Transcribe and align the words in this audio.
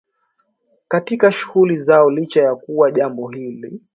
katika 0.87 1.31
shughuli 1.31 1.77
zao 1.77 2.09
licha 2.11 2.43
ya 2.43 2.55
kuwa 2.55 2.91
jambo 2.91 3.27
hili 3.29 3.81